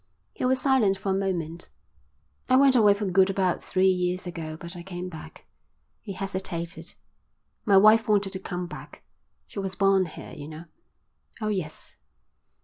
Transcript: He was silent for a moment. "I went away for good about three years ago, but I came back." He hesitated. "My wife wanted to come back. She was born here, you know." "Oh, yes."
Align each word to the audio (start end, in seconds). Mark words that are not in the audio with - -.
He 0.33 0.43
was 0.45 0.59
silent 0.59 0.97
for 0.97 1.11
a 1.11 1.15
moment. 1.15 1.69
"I 2.49 2.55
went 2.55 2.75
away 2.75 2.95
for 2.95 3.05
good 3.05 3.29
about 3.29 3.61
three 3.61 3.85
years 3.91 4.25
ago, 4.25 4.57
but 4.59 4.75
I 4.75 4.81
came 4.81 5.09
back." 5.09 5.45
He 6.01 6.13
hesitated. 6.13 6.95
"My 7.65 7.77
wife 7.77 8.07
wanted 8.07 8.33
to 8.33 8.39
come 8.39 8.65
back. 8.65 9.03
She 9.45 9.59
was 9.59 9.75
born 9.75 10.07
here, 10.07 10.33
you 10.35 10.47
know." 10.47 10.65
"Oh, 11.39 11.49
yes." 11.49 11.97